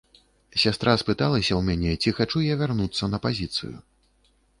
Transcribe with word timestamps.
Сястра 0.61 0.93
спыталася 1.01 1.53
ў 1.55 1.59
мяне, 1.67 1.91
ці 2.01 2.13
хачу 2.19 2.41
я 2.45 2.55
вярнуцца 2.61 3.11
на 3.13 3.21
пазіцыю. 3.27 3.71